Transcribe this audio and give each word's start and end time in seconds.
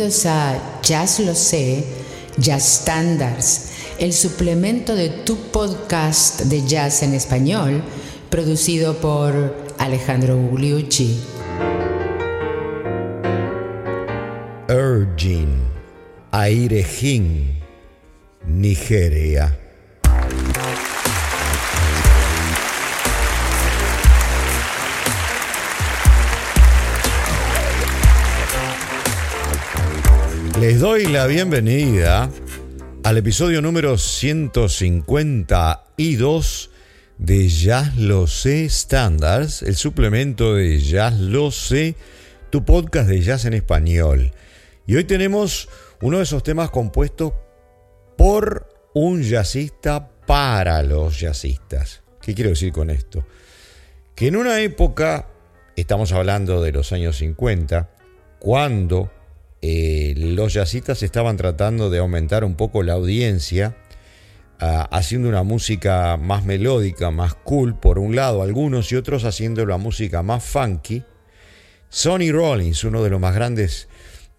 Bienvenidos 0.00 0.24
a 0.24 0.80
Jazz 0.80 1.20
Lo 1.20 1.34
Sé, 1.34 1.84
Jazz 2.38 2.80
Standards, 2.80 3.68
el 3.98 4.14
suplemento 4.14 4.96
de 4.96 5.10
tu 5.10 5.36
podcast 5.36 6.40
de 6.44 6.66
jazz 6.66 7.02
en 7.02 7.12
español, 7.12 7.82
producido 8.30 8.96
por 8.96 9.54
Alejandro 9.76 10.38
Gugliucci. 10.38 11.20
Urging, 14.70 15.64
Airejín, 16.30 17.58
Nigeria. 18.46 19.59
Les 30.60 30.78
doy 30.78 31.06
la 31.06 31.26
bienvenida 31.26 32.30
al 33.02 33.16
episodio 33.16 33.62
número 33.62 33.96
152 33.96 36.70
de 37.16 37.48
Jazz 37.48 37.96
Lo 37.96 38.26
Sé 38.26 38.68
Standards, 38.68 39.62
el 39.62 39.74
suplemento 39.74 40.56
de 40.56 40.78
Jazz 40.78 41.18
Lo 41.18 41.50
Sé, 41.50 41.96
tu 42.50 42.66
podcast 42.66 43.08
de 43.08 43.22
jazz 43.22 43.46
en 43.46 43.54
español. 43.54 44.32
Y 44.86 44.96
hoy 44.96 45.04
tenemos 45.04 45.70
uno 46.02 46.18
de 46.18 46.24
esos 46.24 46.42
temas 46.42 46.68
compuestos 46.68 47.32
por 48.18 48.68
un 48.92 49.22
jazzista 49.22 50.10
para 50.26 50.82
los 50.82 51.18
jazzistas. 51.18 52.02
¿Qué 52.20 52.34
quiero 52.34 52.50
decir 52.50 52.70
con 52.70 52.90
esto? 52.90 53.24
Que 54.14 54.26
en 54.26 54.36
una 54.36 54.60
época, 54.60 55.26
estamos 55.74 56.12
hablando 56.12 56.60
de 56.60 56.72
los 56.72 56.92
años 56.92 57.16
50, 57.16 57.88
cuando 58.38 59.10
eh, 59.62 60.14
los 60.16 60.54
jazzistas 60.54 61.02
estaban 61.02 61.36
tratando 61.36 61.90
de 61.90 61.98
aumentar 61.98 62.44
un 62.44 62.54
poco 62.54 62.82
la 62.82 62.94
audiencia, 62.94 63.76
ah, 64.58 64.88
haciendo 64.90 65.28
una 65.28 65.42
música 65.42 66.16
más 66.16 66.44
melódica, 66.44 67.10
más 67.10 67.34
cool, 67.34 67.74
por 67.74 67.98
un 67.98 68.16
lado, 68.16 68.42
algunos 68.42 68.90
y 68.92 68.96
otros 68.96 69.24
haciendo 69.24 69.66
la 69.66 69.76
música 69.76 70.22
más 70.22 70.42
funky. 70.44 71.04
Sonny 71.90 72.30
Rollins, 72.30 72.84
uno 72.84 73.02
de 73.02 73.10
los 73.10 73.20
más 73.20 73.34
grandes 73.34 73.88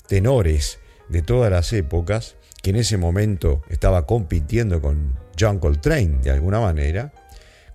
tenores 0.07 0.79
de 1.09 1.21
todas 1.21 1.51
las 1.51 1.71
épocas, 1.73 2.35
que 2.61 2.69
en 2.69 2.77
ese 2.77 2.97
momento 2.97 3.61
estaba 3.69 4.05
compitiendo 4.05 4.81
con 4.81 5.15
John 5.39 5.59
Coltrane 5.59 6.19
de 6.21 6.31
alguna 6.31 6.59
manera, 6.59 7.11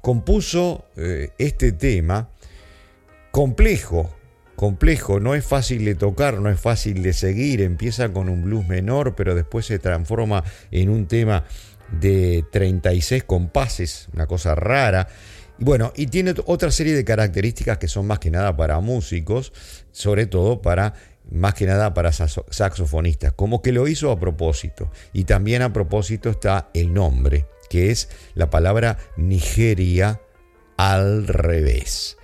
compuso 0.00 0.86
eh, 0.96 1.30
este 1.38 1.72
tema 1.72 2.30
complejo, 3.30 4.15
complejo, 4.56 5.20
no 5.20 5.34
es 5.34 5.44
fácil 5.44 5.84
de 5.84 5.94
tocar, 5.94 6.40
no 6.40 6.50
es 6.50 6.58
fácil 6.58 7.02
de 7.02 7.12
seguir, 7.12 7.60
empieza 7.60 8.12
con 8.12 8.28
un 8.28 8.42
blues 8.42 8.66
menor, 8.66 9.14
pero 9.14 9.34
después 9.34 9.66
se 9.66 9.78
transforma 9.78 10.42
en 10.70 10.88
un 10.88 11.06
tema 11.06 11.44
de 12.00 12.44
36 12.50 13.24
compases, 13.24 14.08
una 14.14 14.26
cosa 14.26 14.54
rara. 14.54 15.06
Y 15.58 15.64
bueno, 15.64 15.92
y 15.94 16.06
tiene 16.08 16.34
otra 16.46 16.70
serie 16.70 16.94
de 16.94 17.04
características 17.04 17.78
que 17.78 17.88
son 17.88 18.06
más 18.06 18.18
que 18.18 18.30
nada 18.30 18.56
para 18.56 18.80
músicos, 18.80 19.52
sobre 19.92 20.26
todo 20.26 20.60
para 20.60 20.94
más 21.30 21.54
que 21.54 21.66
nada 21.66 21.92
para 21.92 22.12
saxofonistas, 22.12 23.32
como 23.32 23.62
que 23.62 23.72
lo 23.72 23.88
hizo 23.88 24.10
a 24.10 24.18
propósito. 24.18 24.90
Y 25.12 25.24
también 25.24 25.62
a 25.62 25.72
propósito 25.72 26.30
está 26.30 26.70
el 26.74 26.94
nombre, 26.94 27.46
que 27.68 27.90
es 27.90 28.08
la 28.34 28.50
palabra 28.50 28.98
Nigeria 29.16 30.20
al 30.76 31.26
revés. 31.26 32.15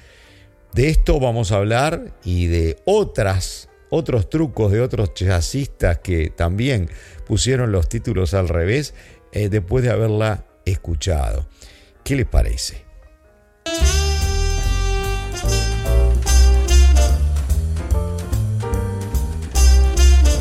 De 0.73 0.89
esto 0.89 1.21
vamos 1.21 1.53
a 1.53 1.57
hablar 1.57 2.15
y 2.25 2.47
de 2.47 2.79
otras, 2.87 3.69
otros 3.91 4.31
trucos 4.31 4.73
de 4.73 4.81
otros 4.81 5.13
jazzistas 5.15 5.99
que 5.99 6.31
también 6.31 6.89
pusieron 7.27 7.73
los 7.73 7.91
títulos 7.91 8.33
al 8.33 8.49
revés 8.49 8.95
eh, 9.33 9.51
después 9.51 9.85
de 9.85 9.91
haberla 9.91 10.47
escuchado. 10.65 11.47
¿Qué 12.03 12.17
les 12.17 12.25
parece? 12.25 12.87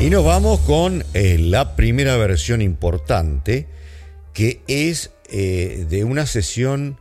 Y 0.00 0.08
nos 0.08 0.24
vamos 0.24 0.60
con 0.60 1.04
eh, 1.12 1.36
la 1.38 1.76
primera 1.76 2.16
versión 2.16 2.62
importante, 2.62 3.68
que 4.32 4.62
es 4.66 5.12
eh, 5.30 5.86
de 5.90 6.04
una 6.04 6.24
sesión 6.24 6.98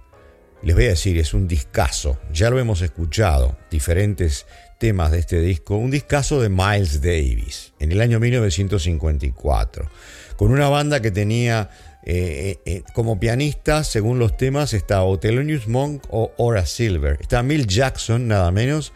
les 0.64 0.76
voy 0.76 0.86
a 0.86 0.90
decir, 0.90 1.18
es 1.18 1.34
un 1.34 1.48
discazo. 1.48 2.20
Ya 2.32 2.50
lo 2.50 2.60
hemos 2.60 2.82
escuchado, 2.82 3.58
diferentes 3.70 4.46
temas 4.80 5.12
de 5.12 5.20
este 5.20 5.40
disco. 5.40 5.76
Un 5.76 5.92
discazo 5.92 6.42
de 6.42 6.50
Miles 6.50 7.02
Davis 7.02 7.74
en 7.80 7.92
el 7.92 8.02
año 8.02 8.20
1954, 8.20 9.90
con 10.36 10.52
una 10.52 10.70
banda 10.70 11.02
que 11.02 11.12
tenía 11.12 11.70
eh, 12.04 12.60
eh, 12.66 12.78
eh, 12.78 12.84
como 12.94 13.20
pianista, 13.20 13.84
según 13.84 14.18
los 14.18 14.38
temas, 14.38 14.74
está 14.74 15.02
Thelonious 15.20 15.68
Monk 15.68 16.06
o 16.10 16.34
Ora 16.38 16.66
Silver. 16.66 17.18
Está 17.22 17.44
Mill 17.44 17.68
Jackson, 17.68 18.28
nada 18.28 18.52
menos, 18.52 18.92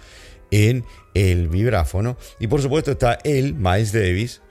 en 0.50 0.84
el 1.14 1.48
vibráfono. 1.50 2.18
Y 2.40 2.48
por 2.48 2.62
supuesto 2.62 2.92
está 2.92 3.20
él, 3.24 3.54
Miles 3.54 3.92
Davis, 3.92 4.42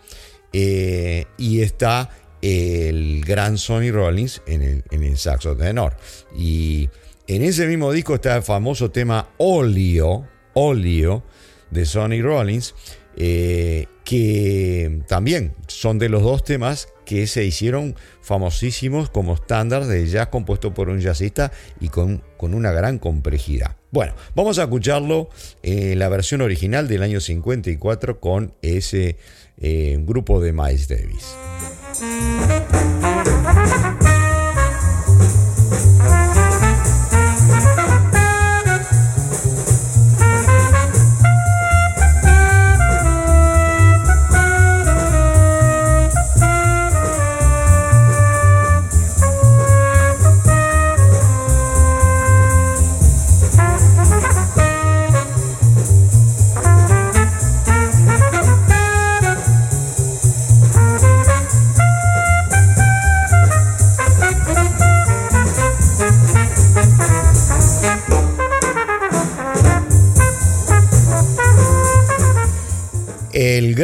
y 0.53 1.61
está 1.63 2.11
el 2.43 3.25
gran 3.25 3.59
Sonny 3.59 3.91
Rollins 3.91 4.41
en 4.47 4.63
el, 4.63 4.85
en 4.91 5.03
el 5.03 5.19
saxo 5.19 5.57
tenor. 5.57 5.97
Y 6.37 6.91
en 7.27 7.43
ese 7.43 7.67
mismo 7.67 7.93
disco 7.93 8.15
está 8.15 8.37
el 8.37 8.43
famoso 8.43 8.91
tema 8.91 9.29
Olio, 9.39 10.27
Olio 10.55 11.23
de 11.71 11.87
Sonny 11.87 12.21
Rollins, 12.21 12.75
eh, 13.17 13.87
que 14.05 15.03
también 15.07 15.55
son 15.67 15.99
de 15.99 16.09
los 16.09 16.23
dos 16.23 16.45
temas 16.45 16.89
que 17.07 17.27
se 17.27 17.45
hicieron 17.45 17.97
famosísimos 18.23 19.11
como 19.11 19.35
estándar 19.35 19.87
de 19.87 20.07
jazz 20.07 20.29
compuesto 20.29 20.75
por 20.75 20.89
un 20.89 21.01
jazzista 21.01 21.53
y 21.81 21.89
con, 21.89 22.23
con 22.37 22.55
una 22.55 22.73
gran 22.73 22.99
complejidad. 22.99 23.77
Bueno, 23.91 24.15
vamos 24.35 24.59
a 24.59 24.65
escucharlo 24.65 25.29
en 25.63 25.99
la 25.99 26.09
versión 26.09 26.41
original 26.41 26.89
del 26.89 27.03
año 27.03 27.21
54 27.21 28.21
con 28.21 28.55
ese 28.63 29.17
eh, 29.59 29.97
grupo 30.01 30.41
de 30.41 30.53
Miles 30.53 30.89
Davis. 30.89 31.37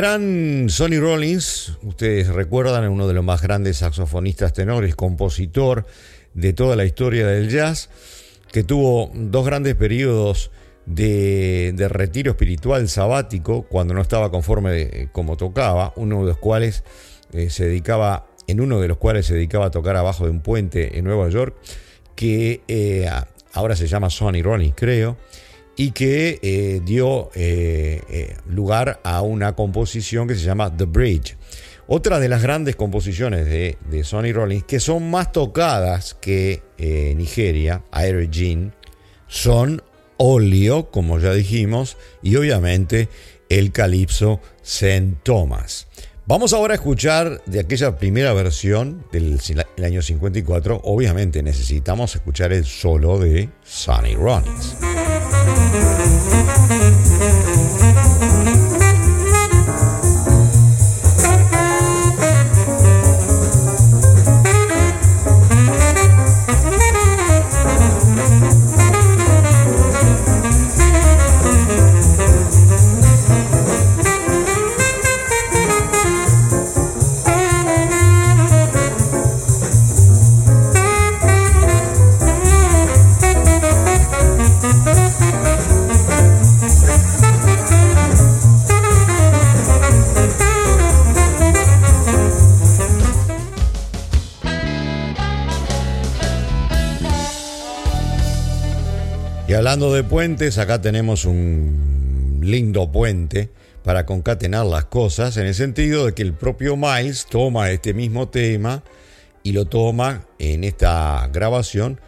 Gran 0.01 0.71
Sonny 0.71 0.99
Rollins, 0.99 1.77
ustedes 1.83 2.29
recuerdan, 2.29 2.85
es 2.85 2.89
uno 2.89 3.07
de 3.07 3.13
los 3.13 3.23
más 3.23 3.43
grandes 3.43 3.77
saxofonistas 3.77 4.55
tenores, 4.55 4.97
compositor 4.97 5.85
de 6.33 6.55
toda 6.55 6.75
la 6.75 6.87
historia 6.87 7.27
del 7.27 7.51
jazz, 7.51 7.91
que 8.51 8.65
tuvo 8.65 9.11
dos 9.13 9.45
grandes 9.45 9.75
periodos 9.75 10.53
de, 10.87 11.75
retiro 11.91 12.31
espiritual 12.31 12.89
sabático, 12.89 13.65
cuando 13.69 13.93
no 13.93 14.01
estaba 14.01 14.31
conforme 14.31 14.81
eh, 14.81 15.09
como 15.13 15.37
tocaba, 15.37 15.93
uno 15.97 16.21
de 16.21 16.29
los 16.29 16.39
cuales 16.39 16.83
eh, 17.35 17.51
se 17.51 17.67
dedicaba, 17.67 18.25
en 18.47 18.63
uno 18.63 18.81
de 18.81 18.89
los 18.89 18.97
cuales 18.97 19.27
se 19.27 19.35
dedicaba 19.35 19.67
a 19.67 19.71
tocar 19.71 19.97
abajo 19.97 20.25
de 20.25 20.31
un 20.31 20.41
puente 20.41 20.97
en 20.97 21.05
Nueva 21.05 21.29
York, 21.29 21.55
que 22.17 22.63
eh, 22.69 23.07
ahora 23.53 23.77
se 23.77 23.87
llama 23.87 24.09
Sonny 24.09 24.41
Rollins, 24.41 24.73
creo 24.75 25.19
y 25.81 25.93
que 25.93 26.39
eh, 26.43 26.83
dio 26.85 27.31
eh, 27.35 28.03
eh, 28.11 28.37
lugar 28.47 29.01
a 29.03 29.23
una 29.23 29.55
composición 29.55 30.29
que 30.29 30.35
se 30.35 30.45
llama 30.45 30.77
The 30.77 30.85
Bridge. 30.85 31.39
Otra 31.87 32.21
de 32.21 32.29
las 32.29 32.43
grandes 32.43 32.77
composiciones 32.77 33.47
de, 33.47 34.05
Sonny 34.05 34.31
Rollins, 34.31 34.65
que 34.65 34.79
son 34.79 35.11
más 35.11 35.33
tocadas 35.33 36.13
que 36.21 36.63
Nigeria, 37.17 37.83
Air 37.95 38.29
Jean, 38.29 38.75
son 39.27 39.83
Olio, 40.19 40.91
como 40.91 41.19
ya 41.19 41.33
dijimos, 41.33 41.97
y 42.23 42.37
obviamente 42.37 43.09
el 43.49 43.73
calipso 43.73 44.43
St. 44.63 45.15
Thomas. 45.23 45.87
Vamos 46.27 46.53
ahora 46.53 46.75
a 46.75 46.77
escuchar 46.77 47.43
de 47.47 47.61
aquella 47.61 47.97
primera 47.97 48.35
versión 48.35 49.07
del 49.13 49.41
año 49.83 50.03
54. 50.03 50.83
Obviamente 50.85 51.43
necesitamos 51.43 52.15
escuchar 52.15 52.53
el 52.53 52.67
solo 52.67 53.19
de 53.19 53.49
Sonny 53.65 54.15
Rollins. 54.15 54.77
Thank 55.43 56.95
you. 56.95 57.00
Hablando 99.71 99.95
de 99.95 100.03
puentes, 100.03 100.59
acá 100.59 100.81
tenemos 100.81 101.25
un 101.25 102.41
lindo 102.43 102.91
puente 102.91 103.51
para 103.85 104.05
concatenar 104.05 104.67
las 104.67 104.87
cosas, 104.87 105.37
en 105.37 105.47
el 105.47 105.55
sentido 105.55 106.07
de 106.07 106.13
que 106.13 106.23
el 106.23 106.33
propio 106.33 106.77
Miles 106.77 107.27
toma 107.31 107.71
este 107.71 107.95
mismo 107.95 108.29
tema 108.29 108.83
y 109.45 109.53
lo 109.53 109.67
toma 109.67 110.27
en 110.41 110.65
esta 110.65 111.31
grabación 111.33 112.01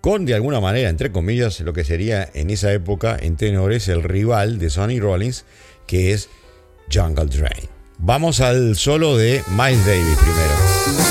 con 0.00 0.26
de 0.26 0.34
alguna 0.34 0.60
manera, 0.60 0.90
entre 0.90 1.10
comillas, 1.10 1.58
lo 1.58 1.72
que 1.72 1.82
sería 1.82 2.30
en 2.34 2.50
esa 2.50 2.72
época 2.72 3.16
en 3.20 3.36
tenores 3.36 3.88
el 3.88 4.04
rival 4.04 4.60
de 4.60 4.70
Sonny 4.70 5.00
Rollins, 5.00 5.44
que 5.88 6.12
es 6.12 6.28
Jungle 6.92 7.26
Train. 7.26 7.68
Vamos 7.98 8.38
al 8.38 8.76
solo 8.76 9.16
de 9.16 9.42
Miles 9.48 9.84
Davis 9.84 10.18
primero. 10.18 11.07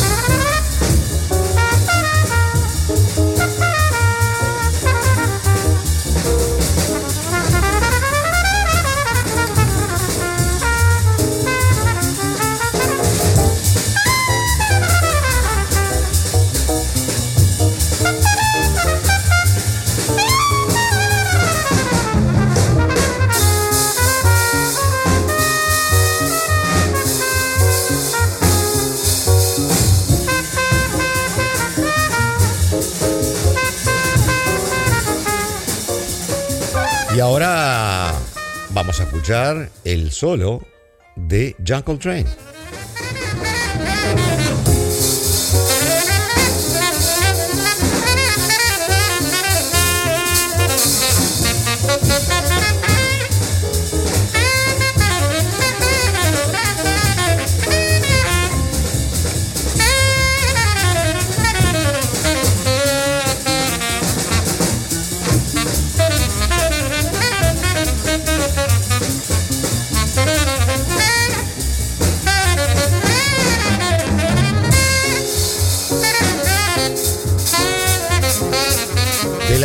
El 39.83 40.11
solo 40.11 40.61
de 41.17 41.53
Jungle 41.67 41.97
Train. 41.97 42.46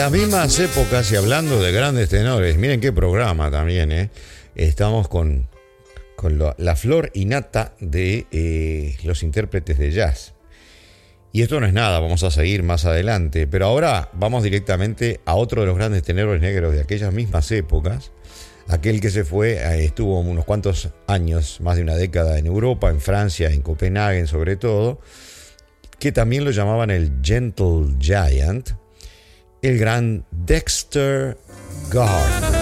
Las 0.02 0.10
mismas 0.10 0.58
épocas 0.58 1.12
y 1.12 1.16
hablando 1.16 1.62
de 1.62 1.70
grandes 1.70 2.08
tenores, 2.08 2.56
miren 2.56 2.80
qué 2.80 2.92
programa 2.92 3.52
también, 3.52 3.92
¿eh? 3.92 4.10
estamos 4.56 5.06
con, 5.06 5.46
la 6.56 6.74
flor 6.74 7.12
innata 7.14 7.74
de 7.78 8.26
eh, 8.32 8.96
los 9.04 9.22
intérpretes 9.22 9.78
de 9.78 9.92
jazz. 9.92 10.34
Y 11.30 11.42
esto 11.42 11.60
no 11.60 11.66
es 11.66 11.72
nada, 11.72 12.00
vamos 12.00 12.24
a 12.24 12.32
seguir 12.32 12.64
más 12.64 12.84
adelante, 12.84 13.46
pero 13.46 13.66
ahora 13.66 14.10
vamos 14.14 14.42
directamente 14.42 15.20
a 15.24 15.36
otro 15.36 15.60
de 15.60 15.68
los 15.68 15.76
grandes 15.76 16.02
tenores 16.02 16.42
negros 16.42 16.74
de 16.74 16.80
aquellas 16.80 17.12
mismas 17.12 17.48
épocas, 17.52 18.10
aquel 18.66 19.00
que 19.00 19.10
se 19.10 19.22
fue, 19.22 19.52
eh, 19.52 19.84
estuvo 19.84 20.18
unos 20.18 20.44
cuantos 20.44 20.88
años, 21.06 21.60
más 21.60 21.76
de 21.76 21.82
una 21.82 21.94
década 21.94 22.40
en 22.40 22.46
Europa, 22.46 22.90
en 22.90 23.00
Francia, 23.00 23.50
en 23.50 23.62
Copenhague 23.62 24.26
sobre 24.26 24.56
todo, 24.56 24.98
que 26.00 26.10
también 26.10 26.44
lo 26.44 26.50
llamaban 26.50 26.90
el 26.90 27.12
Gentle 27.22 27.94
Giant, 28.00 28.81
el 29.62 29.78
gran 29.78 30.24
Dexter 30.32 31.38
Gardner. 31.88 32.52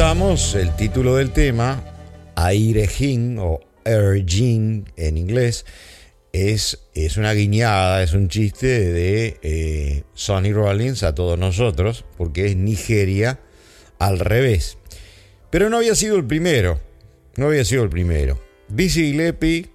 El 0.00 0.74
título 0.76 1.16
del 1.16 1.30
tema, 1.30 1.84
Airejin 2.34 3.38
o 3.38 3.60
Erjin 3.84 4.90
en 4.96 5.18
inglés, 5.18 5.66
es, 6.32 6.88
es, 6.94 7.18
una 7.18 7.34
guiñada, 7.34 8.02
es 8.02 8.14
un 8.14 8.28
chiste 8.28 8.66
de 8.66 9.38
eh, 9.42 10.04
Sonny 10.14 10.54
Rollins 10.54 11.02
a 11.02 11.14
todos 11.14 11.38
nosotros, 11.38 12.06
porque 12.16 12.46
es 12.46 12.56
Nigeria 12.56 13.40
al 13.98 14.18
revés. 14.20 14.78
Pero 15.50 15.68
no 15.68 15.76
había 15.76 15.94
sido 15.94 16.16
el 16.16 16.24
primero, 16.24 16.80
no 17.36 17.48
había 17.48 17.66
sido 17.66 17.84
el 17.84 17.90
primero. 17.90 18.40
Dizzy 18.68 19.12
Gillespie, 19.12 19.68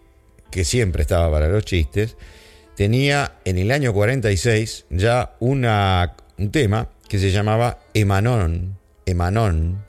que 0.49 0.65
siempre 0.65 1.03
estaba 1.03 1.29
para 1.29 1.49
los 1.49 1.65
chistes, 1.65 2.17
tenía 2.75 3.35
en 3.45 3.59
el 3.59 3.69
año 3.69 3.93
46 3.93 4.87
ya 4.89 5.35
una, 5.39 6.15
un 6.39 6.49
tema 6.49 6.89
que 7.07 7.19
se 7.19 7.29
llamaba 7.31 7.77
Emanon 7.93 8.79
Emanon, 9.05 9.84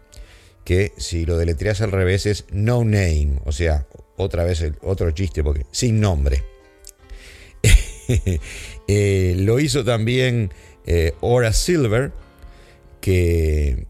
que 0.67 0.93
si 0.97 1.25
lo 1.25 1.39
deletreas 1.39 1.81
al 1.81 1.93
revés 1.93 2.27
es 2.27 2.45
no 2.51 2.83
name, 2.83 3.39
o 3.45 3.53
sea, 3.53 3.87
otra 4.17 4.43
vez 4.43 4.61
el, 4.63 4.75
otro 4.83 5.13
chiste, 5.13 5.43
porque 5.43 5.65
sin 5.71 6.01
nombre. 6.01 6.45
Eh, 8.89 9.35
lo 9.39 9.59
hizo 9.59 9.85
también 9.85 10.53
eh, 10.87 11.15
Ora 11.21 11.53
Silver, 11.53 12.13
que 13.01 13.89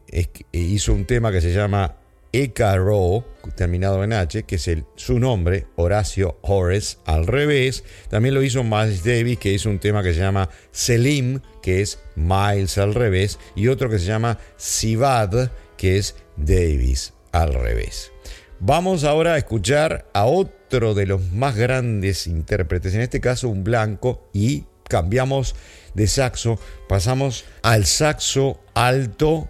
hizo 0.53 0.95
un 0.95 1.05
tema 1.05 1.31
que 1.31 1.43
se 1.43 1.53
llama 1.53 1.97
Ecaro, 2.33 3.25
terminado 3.57 4.03
en 4.05 4.15
H, 4.15 4.45
que 4.45 4.57
es 4.57 4.71
su 4.95 5.19
nombre, 5.19 5.67
Horacio 5.77 6.39
Horace, 6.43 6.97
al 7.05 7.27
revés. 7.27 7.85
También 8.09 8.35
lo 8.35 8.43
hizo 8.43 8.65
Miles 8.65 9.05
Davis, 9.05 9.39
que 9.39 9.53
hizo 9.53 9.69
un 9.69 9.79
tema 9.79 10.03
que 10.03 10.15
se 10.15 10.21
llama 10.21 10.49
Selim, 10.71 11.41
que 11.63 11.83
es 11.83 11.99
Miles 12.15 12.79
al 12.79 12.95
revés, 12.95 13.39
y 13.55 13.69
otro 13.69 13.91
que 13.91 13.99
se 13.99 14.07
llama 14.07 14.39
Sivad, 14.57 15.51
que 15.77 15.99
es 15.99 16.17
Davis 16.37 17.15
al 17.33 17.55
revés. 17.55 18.13
Vamos 18.59 19.05
ahora 19.05 19.35
a 19.35 19.39
escuchar 19.39 20.07
a 20.15 20.25
otro 20.25 20.95
de 20.95 21.07
los 21.07 21.33
más 21.33 21.57
grandes 21.57 22.27
intérpretes, 22.27 22.95
en 22.95 23.03
este 23.03 23.21
caso 23.21 23.49
un 23.49 23.65
blanco, 23.65 24.29
y 24.33 24.65
cambiamos 24.89 25.55
de 25.95 26.07
saxo, 26.07 26.59
pasamos 26.89 27.45
al 27.63 27.87
saxo 27.87 28.61
alto 28.75 29.49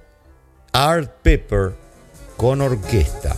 Art 0.73 1.23
Pepper 1.23 1.75
con 2.37 2.61
orquesta. 2.61 3.37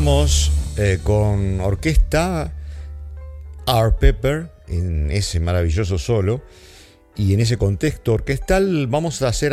Estábamos 0.00 0.50
eh, 0.78 0.98
con 1.02 1.60
orquesta 1.60 2.54
Art 3.66 3.98
Pepper 3.98 4.50
en 4.66 5.10
ese 5.10 5.40
maravilloso 5.40 5.98
solo 5.98 6.42
y 7.16 7.34
en 7.34 7.40
ese 7.40 7.58
contexto 7.58 8.14
orquestal 8.14 8.86
vamos 8.86 9.20
a 9.20 9.28
hacer 9.28 9.52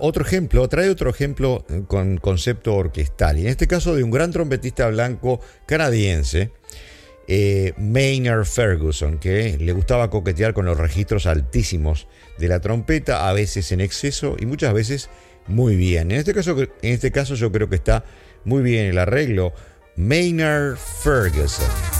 otro 0.00 0.22
ejemplo, 0.22 0.68
trae 0.68 0.90
otro 0.90 1.08
ejemplo 1.08 1.64
con 1.86 2.18
concepto 2.18 2.74
orquestal 2.74 3.38
y 3.38 3.42
en 3.42 3.46
este 3.46 3.66
caso 3.66 3.96
de 3.96 4.02
un 4.02 4.10
gran 4.10 4.32
trompetista 4.32 4.86
blanco 4.88 5.40
canadiense 5.64 6.50
eh, 7.26 7.72
Maynard 7.78 8.44
Ferguson, 8.44 9.16
que 9.16 9.56
le 9.56 9.72
gustaba 9.72 10.10
coquetear 10.10 10.52
con 10.52 10.66
los 10.66 10.76
registros 10.76 11.24
altísimos 11.24 12.06
de 12.36 12.48
la 12.48 12.60
trompeta, 12.60 13.30
a 13.30 13.32
veces 13.32 13.72
en 13.72 13.80
exceso 13.80 14.36
y 14.38 14.44
muchas 14.44 14.74
veces 14.74 15.08
muy 15.46 15.74
bien. 15.74 16.10
En 16.10 16.18
este 16.18 16.34
caso, 16.34 16.54
en 16.60 16.68
este 16.82 17.10
caso 17.10 17.34
yo 17.34 17.50
creo 17.50 17.70
que 17.70 17.76
está 17.76 18.04
muy 18.44 18.62
bien 18.62 18.86
el 18.86 18.98
arreglo. 18.98 19.52
Maynard 19.96 20.78
Ferguson. 20.78 21.99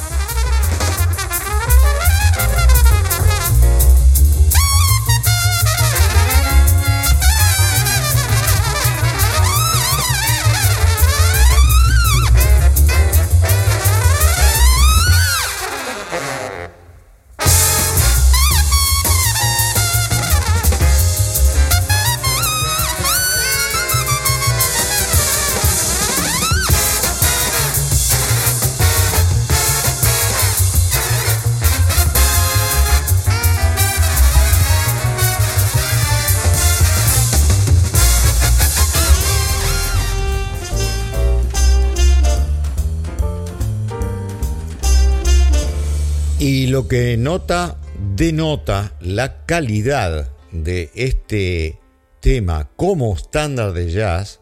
Lo 46.40 46.88
que 46.88 47.18
nota, 47.18 47.76
denota 48.16 48.94
la 49.00 49.44
calidad 49.44 50.32
de 50.52 50.90
este 50.94 51.78
tema 52.20 52.70
como 52.76 53.14
estándar 53.14 53.74
de 53.74 53.90
jazz 53.90 54.40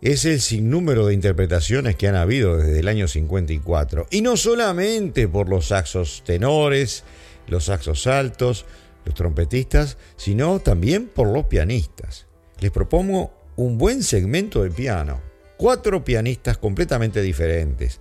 es 0.00 0.24
el 0.24 0.40
sinnúmero 0.40 1.06
de 1.06 1.14
interpretaciones 1.14 1.94
que 1.94 2.08
han 2.08 2.16
habido 2.16 2.56
desde 2.56 2.80
el 2.80 2.88
año 2.88 3.06
54. 3.06 4.08
Y 4.10 4.22
no 4.22 4.36
solamente 4.36 5.28
por 5.28 5.48
los 5.48 5.68
saxos 5.68 6.24
tenores, 6.26 7.04
los 7.46 7.66
saxos 7.66 8.08
altos, 8.08 8.66
los 9.04 9.14
trompetistas, 9.14 9.96
sino 10.16 10.58
también 10.58 11.06
por 11.06 11.28
los 11.28 11.44
pianistas. 11.44 12.26
Les 12.58 12.72
propongo 12.72 13.32
un 13.54 13.78
buen 13.78 14.02
segmento 14.02 14.64
de 14.64 14.70
piano. 14.70 15.20
Cuatro 15.56 16.04
pianistas 16.04 16.58
completamente 16.58 17.22
diferentes. 17.22 18.00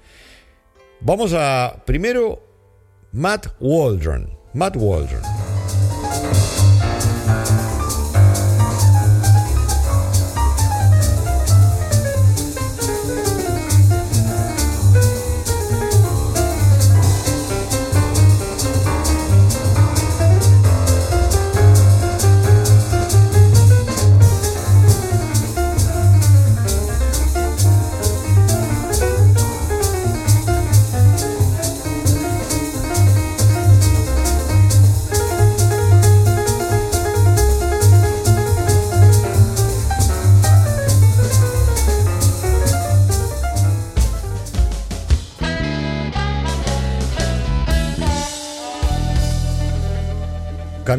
Vamos 1.01 1.33
a 1.35 1.83
primero 1.85 2.46
Matt 3.13 3.47
Waldron. 3.61 4.35
Matt 4.53 4.75
Waldron. 4.75 5.23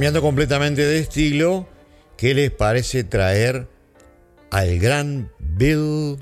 Cambiando 0.08 0.26
completamente 0.26 0.86
de 0.86 1.00
estilo, 1.00 1.68
¿qué 2.16 2.32
les 2.32 2.50
parece 2.50 3.04
traer 3.04 3.68
al 4.50 4.78
gran 4.78 5.30
Bill 5.38 6.16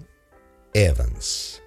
Evans? 0.75 1.63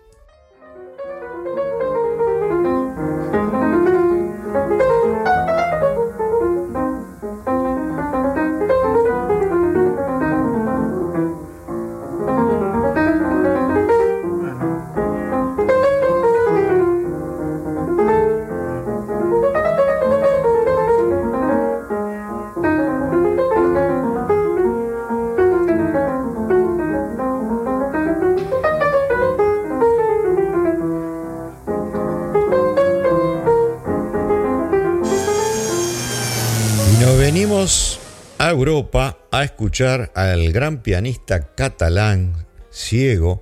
Europa 38.59 39.17
a 39.31 39.45
escuchar 39.45 40.11
al 40.15 40.51
gran 40.51 40.81
pianista 40.81 41.55
catalán 41.55 42.45
ciego 42.69 43.39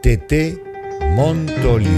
Tete 0.00 0.58
Montoliu. 1.14 1.90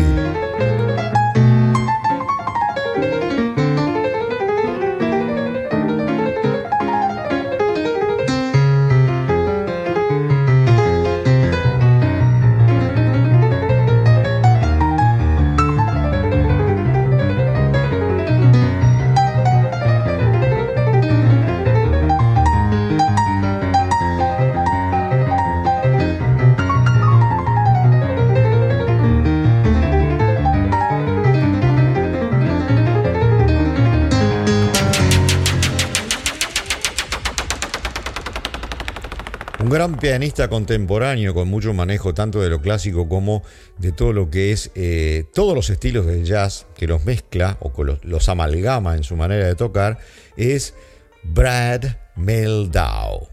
Gran 39.88 40.00
pianista 40.00 40.48
contemporáneo 40.48 41.32
con 41.32 41.48
mucho 41.48 41.72
manejo 41.72 42.12
tanto 42.12 42.42
de 42.42 42.50
lo 42.50 42.60
clásico 42.60 43.08
como 43.08 43.42
de 43.78 43.90
todo 43.92 44.12
lo 44.12 44.28
que 44.28 44.52
es 44.52 44.70
eh, 44.74 45.24
todos 45.32 45.54
los 45.54 45.70
estilos 45.70 46.04
del 46.04 46.24
jazz, 46.24 46.66
que 46.76 46.86
los 46.86 47.04
mezcla 47.04 47.56
o 47.60 47.84
los, 47.84 48.04
los 48.04 48.28
amalgama 48.28 48.96
en 48.96 49.02
su 49.02 49.16
manera 49.16 49.46
de 49.46 49.54
tocar, 49.54 49.98
es 50.36 50.74
Brad 51.22 51.84
Meldau. 52.16 53.28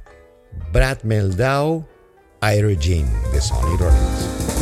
Brad 0.71 1.03
Meldau, 1.03 1.85
Jean 2.41 3.05
de 3.33 3.41
Sonny 3.41 3.77
Rollins. 3.77 4.54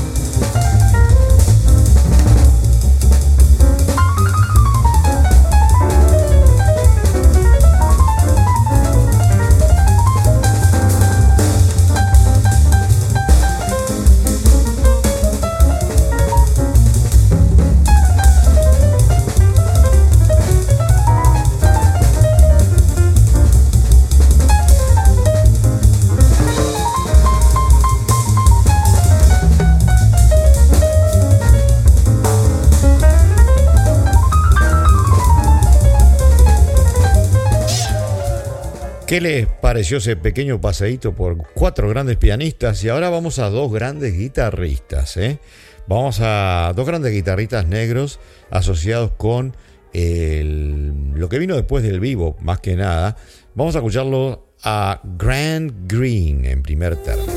¿Qué 39.13 39.21
les 39.21 39.45
pareció 39.45 39.97
ese 39.97 40.15
pequeño 40.15 40.59
paseíto 40.59 41.13
por 41.13 41.37
cuatro 41.53 41.87
grandes 41.87 42.17
pianistas? 42.17 42.83
Y 42.83 42.89
ahora 42.89 43.11
vamos 43.11 43.37
a 43.37 43.51
dos 43.51 43.71
grandes 43.71 44.17
guitarristas. 44.17 45.17
¿eh? 45.17 45.37
Vamos 45.85 46.17
a 46.19 46.73
dos 46.75 46.87
grandes 46.87 47.13
guitarristas 47.13 47.67
negros 47.67 48.19
asociados 48.49 49.11
con 49.11 49.55
lo 49.93 51.29
que 51.29 51.37
vino 51.37 51.55
después 51.55 51.83
del 51.83 51.99
vivo, 51.99 52.35
más 52.41 52.59
que 52.59 52.75
nada. 52.75 53.15
Vamos 53.53 53.75
a 53.75 53.79
escucharlo 53.79 54.47
a 54.63 54.99
Grant 55.03 55.71
Green 55.85 56.45
en 56.45 56.63
primer 56.63 56.95
término. 56.95 57.33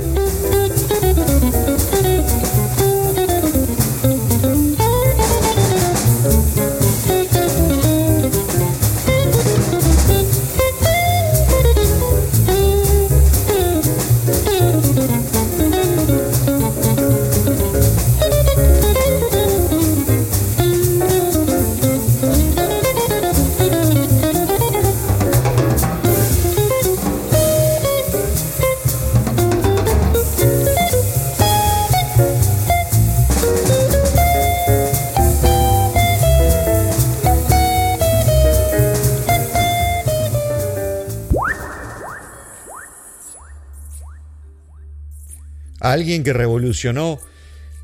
Alguien 45.93 46.25
que 46.25 46.33
revolucionó 46.33 47.19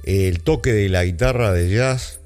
el 0.04 0.42
toque 0.42 0.72
de 0.72 0.88
la 0.88 1.04
guitarra 1.04 1.52
de 1.52 1.70
jazz, 1.70 2.20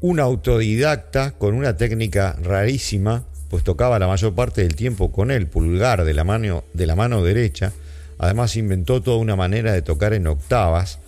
un 0.00 0.18
autodidacta 0.18 1.32
con 1.32 1.54
una 1.54 1.76
técnica 1.76 2.36
rarísima, 2.42 3.24
pues 3.48 3.62
tocaba 3.62 3.98
la 3.98 4.08
mayor 4.08 4.34
parte 4.34 4.62
del 4.62 4.74
tiempo 4.74 5.12
con 5.12 5.30
el 5.30 5.46
pulgar 5.46 6.04
de 6.04 6.14
la 6.14 6.24
mano, 6.24 6.64
de 6.72 6.86
la 6.86 6.96
mano 6.96 7.22
derecha, 7.22 7.72
además 8.18 8.56
inventó 8.56 9.00
toda 9.02 9.18
una 9.18 9.36
manera 9.36 9.72
de 9.72 9.82
tocar 9.82 10.12
en 10.14 10.26
octavas, 10.26 10.98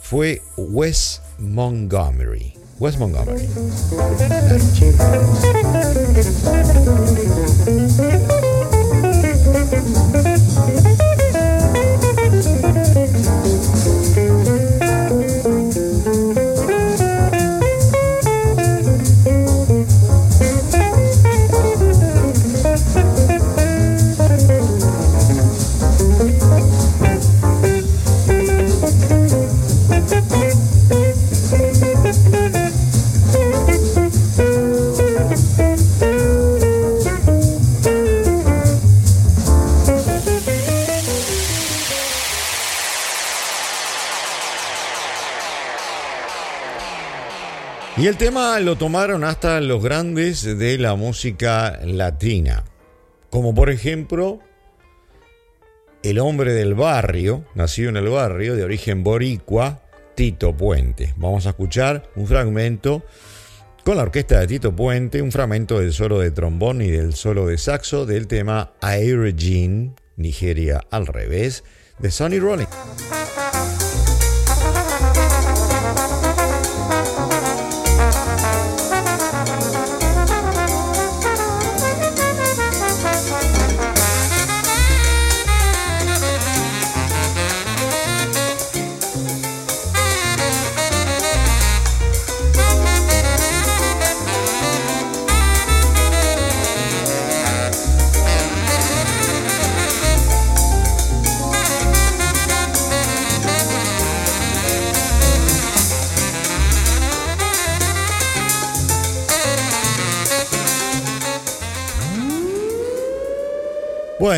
fue 0.00 0.40
Wes 0.56 1.20
Montgomery. 1.38 2.54
Wes 2.78 2.96
Montgomery. 2.96 3.46
Y 47.98 48.06
el 48.06 48.16
tema 48.16 48.60
lo 48.60 48.76
tomaron 48.76 49.24
hasta 49.24 49.60
los 49.60 49.82
grandes 49.82 50.44
de 50.44 50.78
la 50.78 50.94
música 50.94 51.80
latina, 51.82 52.62
como 53.28 53.56
por 53.56 53.70
ejemplo 53.70 54.38
el 56.04 56.20
hombre 56.20 56.52
del 56.52 56.76
barrio, 56.76 57.44
nacido 57.56 57.88
en 57.88 57.96
el 57.96 58.08
barrio, 58.08 58.54
de 58.54 58.62
origen 58.62 59.02
boricua, 59.02 59.82
Tito 60.14 60.56
Puente. 60.56 61.12
Vamos 61.16 61.46
a 61.46 61.50
escuchar 61.50 62.08
un 62.14 62.28
fragmento 62.28 63.02
con 63.84 63.96
la 63.96 64.04
orquesta 64.04 64.38
de 64.38 64.46
Tito 64.46 64.76
Puente, 64.76 65.20
un 65.20 65.32
fragmento 65.32 65.80
del 65.80 65.92
solo 65.92 66.20
de 66.20 66.30
trombón 66.30 66.82
y 66.82 66.90
del 66.90 67.14
solo 67.14 67.48
de 67.48 67.58
saxo 67.58 68.06
del 68.06 68.28
tema 68.28 68.74
Air 68.80 69.34
Jean, 69.34 69.96
Nigeria 70.14 70.82
al 70.92 71.08
revés, 71.08 71.64
de 71.98 72.12
Sonny 72.12 72.38
Rollins. 72.38 72.68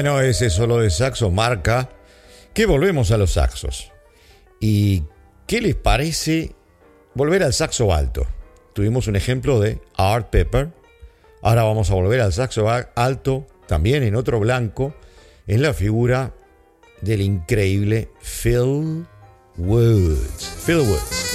Bueno, 0.03 0.23
ese 0.23 0.49
solo 0.49 0.79
de 0.79 0.89
saxo 0.89 1.31
marca 1.31 1.91
que 2.55 2.65
volvemos 2.65 3.11
a 3.11 3.19
los 3.19 3.33
saxos. 3.33 3.93
¿Y 4.59 5.03
qué 5.47 5.61
les 5.61 5.75
parece 5.75 6.55
volver 7.15 7.43
al 7.43 7.53
saxo 7.53 7.93
alto? 7.93 8.27
Tuvimos 8.73 9.09
un 9.09 9.17
ejemplo 9.17 9.61
de 9.61 9.79
Art 9.99 10.31
Pepper. 10.31 10.71
Ahora 11.43 11.65
vamos 11.65 11.91
a 11.91 11.97
volver 11.97 12.23
al 12.23 12.33
saxo 12.33 12.67
alto, 12.95 13.47
también 13.67 14.03
en 14.03 14.17
otro 14.17 14.41
blanco, 14.41 14.95
en 15.47 15.61
la 15.61 15.75
figura 15.75 16.33
del 17.03 17.21
increíble 17.21 18.09
Phil 18.23 19.05
Woods. 19.59 20.63
Phil 20.65 20.79
Woods. 20.79 21.30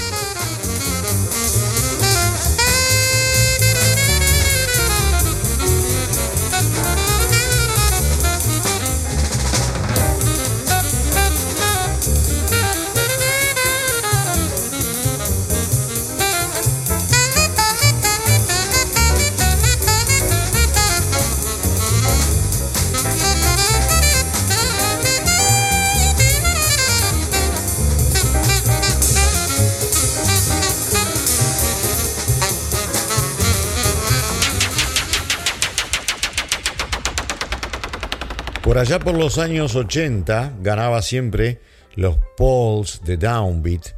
Por 38.66 38.80
allá 38.80 38.98
por 38.98 39.16
los 39.16 39.38
años 39.38 39.76
80 39.76 40.56
ganaba 40.60 41.04
siempre 41.04 41.62
los 41.94 42.18
Pauls 42.36 43.00
de 43.06 43.16
Downbeat 43.16 43.90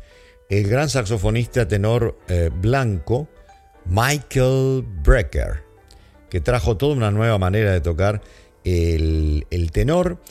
el 0.50 0.68
gran 0.68 0.90
saxofonista 0.90 1.70
tenor 1.70 2.20
eh, 2.28 2.50
blanco 2.54 3.30
Michael 3.86 4.84
Brecker, 5.04 5.64
que 6.30 6.42
trajo 6.42 6.76
toda 6.76 6.96
una 6.96 7.12
nueva 7.12 7.38
manera 7.38 7.72
de 7.72 7.80
tocar 7.80 8.22
el, 8.66 9.46
tenor, 9.72 10.22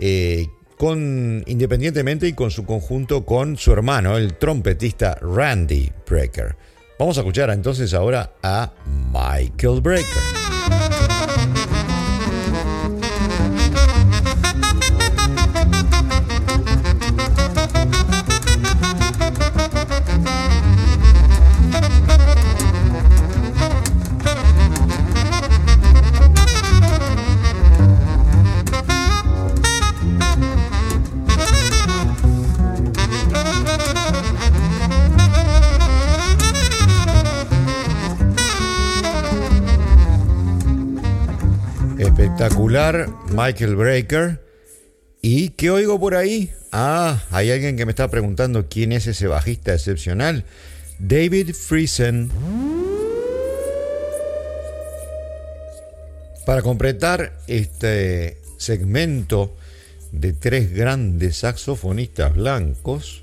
eh, 0.00 0.48
con, 0.76 1.44
independientemente 1.46 2.26
y 2.26 2.32
con 2.32 2.50
su 2.50 2.66
conjunto 2.66 3.24
con 3.24 3.56
su 3.56 3.72
hermano, 3.72 4.16
el 4.16 4.34
trompetista 4.38 5.16
Randy 5.20 5.92
Brecker. 6.04 6.56
Vamos 6.98 7.16
a 7.16 7.20
escuchar 7.20 7.50
entonces 7.50 7.94
ahora 7.94 8.34
a 8.42 8.72
Michael 9.12 9.80
Brecker. 9.80 10.43
Michael 42.74 43.76
Breaker. 43.76 44.40
¿Y 45.22 45.50
qué 45.50 45.70
oigo 45.70 46.00
por 46.00 46.16
ahí? 46.16 46.50
Ah, 46.72 47.22
hay 47.30 47.52
alguien 47.52 47.76
que 47.76 47.86
me 47.86 47.92
está 47.92 48.10
preguntando 48.10 48.68
quién 48.68 48.90
es 48.90 49.06
ese 49.06 49.28
bajista 49.28 49.74
excepcional. 49.74 50.44
David 50.98 51.54
Friesen. 51.54 52.32
Para 56.44 56.62
completar 56.62 57.38
este 57.46 58.38
segmento 58.58 59.56
de 60.10 60.32
tres 60.32 60.72
grandes 60.72 61.36
saxofonistas 61.36 62.34
blancos, 62.34 63.22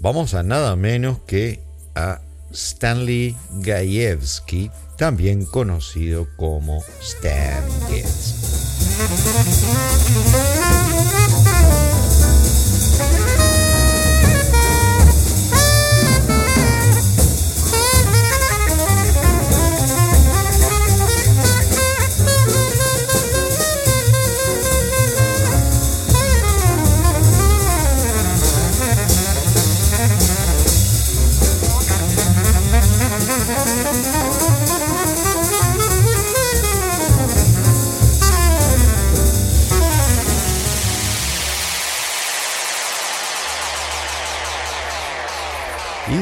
vamos 0.00 0.34
a 0.34 0.42
nada 0.42 0.76
menos 0.76 1.20
que 1.20 1.60
a 1.94 2.20
Stanley 2.52 3.34
Gajewski, 3.62 4.70
también 4.98 5.46
conocido 5.46 6.26
como 6.36 6.82
Stan 7.00 7.64
Getz. 7.88 8.34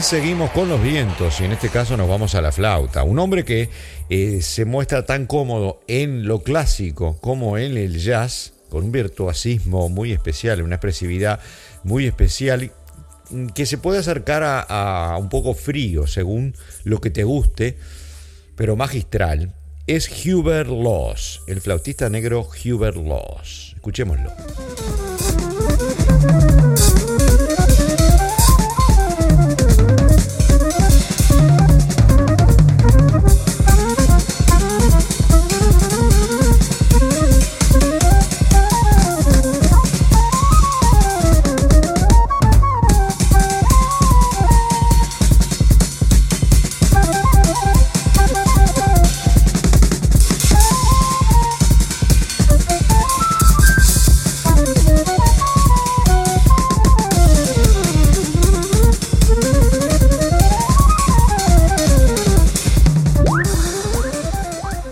Seguimos 0.07 0.53
con 0.53 0.69
los 0.69 0.81
vientos 0.81 1.41
y 1.41 1.47
en 1.47 1.53
este 1.53 1.69
caso 1.69 1.97
nos 1.97 2.09
vamos 2.09 2.37
a 2.37 2.41
la 2.41 2.53
flauta. 2.53 3.03
Un 3.03 3.19
hombre 3.19 3.45
que 3.45 3.71
eh, 4.09 4.41
se 4.41 4.65
muestra 4.65 5.05
tan 5.05 5.27
cómodo 5.27 5.81
en 5.89 6.29
lo 6.29 6.45
clásico 6.45 7.19
como 7.21 7.59
en 7.59 7.77
el 7.77 7.99
jazz, 7.99 8.53
con 8.71 8.85
un 8.85 8.93
virtuosismo 8.93 9.89
muy 9.89 10.13
especial, 10.13 10.63
una 10.63 10.77
expresividad 10.77 11.41
muy 11.83 12.07
especial 12.07 12.71
que 13.53 13.67
se 13.67 13.79
puede 13.79 13.99
acercar 13.99 14.45
a, 14.45 14.61
a 14.61 15.17
un 15.17 15.29
poco 15.29 15.55
frío 15.55 16.07
según 16.07 16.55
lo 16.85 17.01
que 17.01 17.11
te 17.11 17.25
guste, 17.25 17.77
pero 18.55 18.77
magistral, 18.77 19.55
es 19.89 20.09
Hubert 20.25 20.71
Laws, 20.71 21.43
el 21.49 21.61
flautista 21.61 22.09
negro 22.09 22.47
Hubert 22.65 22.97
Laws. 22.97 23.73
Escuchémoslo. 23.75 24.31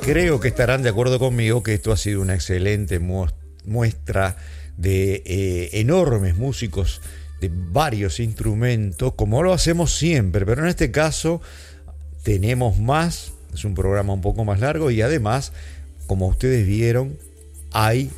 Creo 0.05 0.39
que 0.39 0.49
estarán 0.49 0.83
de 0.83 0.91
acuerdo 0.91 1.19
conmigo 1.19 1.63
que 1.63 1.73
esto 1.73 1.91
ha 1.91 1.97
sido 1.97 2.21
una 2.21 2.35
excelente 2.35 3.01
muestra 3.65 4.37
de 4.77 5.23
eh, 5.25 5.71
enormes 5.81 6.37
músicos 6.37 7.01
de 7.41 7.51
varios 7.51 8.21
instrumentos, 8.21 9.15
como 9.15 9.43
lo 9.43 9.55
hacemos 9.55 9.97
siempre, 9.97 10.45
pero 10.45 10.63
en 10.63 10.69
este 10.69 10.91
caso 10.91 11.41
tenemos 12.23 12.79
más, 12.79 13.33
es 13.55 13.65
un 13.65 13.75
programa 13.75 14.13
un 14.13 14.21
poco 14.21 14.45
más 14.45 14.61
largo 14.61 14.91
y 14.91 15.01
además, 15.01 15.53
como 16.07 16.29
ustedes 16.29 16.67
vieron, 16.67 17.17
hay 17.73 18.11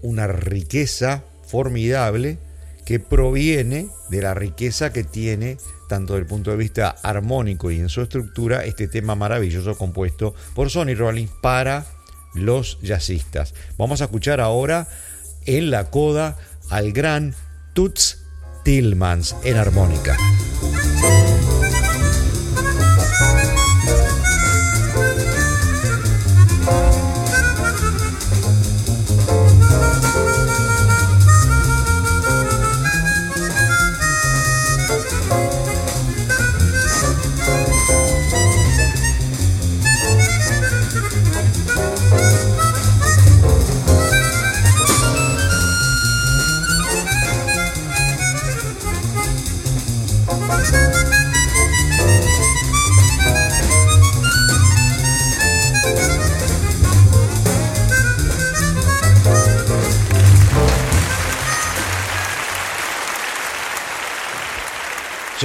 una 0.00 0.26
riqueza 0.26 1.22
formidable 1.46 2.38
que 2.86 2.98
proviene 2.98 3.88
de 4.08 4.22
la 4.22 4.32
riqueza 4.32 4.90
que 4.90 5.04
tiene, 5.04 5.58
tanto 5.88 6.14
desde 6.14 6.22
el 6.22 6.28
punto 6.28 6.50
de 6.50 6.56
vista 6.56 6.96
armónico 7.02 7.70
y 7.70 7.78
en 7.78 7.88
su 7.88 8.02
estructura, 8.02 8.64
este 8.64 8.88
tema 8.88 9.14
maravilloso 9.14 9.76
compuesto 9.76 10.34
por 10.54 10.70
Sonny 10.70 10.94
Rollins 10.94 11.30
para 11.40 11.86
los 12.34 12.78
jazzistas. 12.82 13.54
Vamos 13.78 14.00
a 14.00 14.04
escuchar 14.04 14.40
ahora 14.40 14.88
en 15.46 15.70
la 15.70 15.90
coda 15.90 16.36
al 16.70 16.92
gran 16.92 17.34
Toots 17.74 18.22
Tillmans 18.64 19.36
en 19.44 19.56
armónica. 19.56 20.16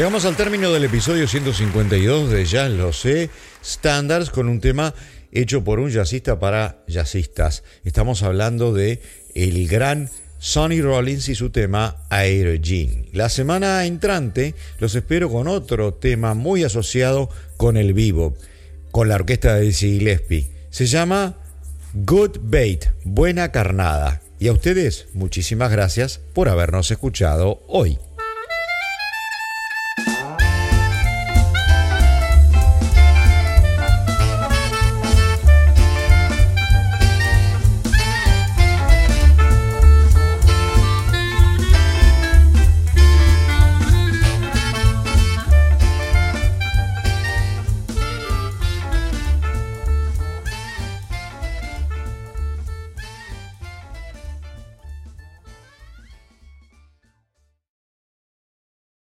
Llegamos 0.01 0.25
al 0.25 0.35
término 0.35 0.71
del 0.71 0.85
episodio 0.85 1.27
152 1.27 2.31
de 2.31 2.43
Ya 2.45 2.67
lo 2.67 2.91
sé, 2.91 3.29
Standards, 3.63 4.31
con 4.31 4.49
un 4.49 4.59
tema 4.59 4.95
hecho 5.31 5.63
por 5.63 5.79
un 5.79 5.91
jazzista 5.91 6.39
para 6.39 6.83
jazzistas. 6.87 7.61
Estamos 7.83 8.23
hablando 8.23 8.73
de 8.73 8.99
el 9.35 9.67
gran 9.67 10.09
Sonny 10.39 10.81
Rollins 10.81 11.29
y 11.29 11.35
su 11.35 11.51
tema 11.51 11.97
Air. 12.09 12.59
La 13.13 13.29
semana 13.29 13.85
entrante 13.85 14.55
los 14.79 14.95
espero 14.95 15.29
con 15.29 15.47
otro 15.47 15.93
tema 15.93 16.33
muy 16.33 16.63
asociado 16.63 17.29
con 17.55 17.77
el 17.77 17.93
vivo, 17.93 18.35
con 18.89 19.07
la 19.07 19.13
orquesta 19.13 19.53
de 19.53 19.65
Dizzy 19.65 19.99
Gillespie. 19.99 20.49
Se 20.71 20.87
llama 20.87 21.37
Good 21.93 22.39
Bait, 22.41 22.87
buena 23.03 23.51
carnada. 23.51 24.19
Y 24.39 24.47
a 24.47 24.53
ustedes, 24.53 25.09
muchísimas 25.13 25.71
gracias 25.71 26.19
por 26.33 26.49
habernos 26.49 26.89
escuchado 26.89 27.61
hoy. 27.67 27.99